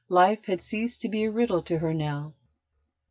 Life 0.09 0.45
had 0.47 0.63
ceased 0.63 0.99
to 1.01 1.09
be 1.09 1.25
a 1.25 1.31
riddle 1.31 1.61
to 1.61 1.77
her 1.77 1.93
now. 1.93 2.33